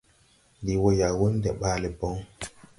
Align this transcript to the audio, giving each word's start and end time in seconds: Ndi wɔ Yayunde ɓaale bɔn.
Ndi 0.61 0.73
wɔ 0.81 0.89
Yayunde 0.99 1.49
ɓaale 1.59 1.89
bɔn. 1.99 2.15